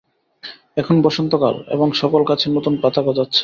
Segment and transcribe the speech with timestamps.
[0.77, 3.39] এখন বসন্তকাল এবং সকল গাছের নতুন পাতা গজাচ্ছে।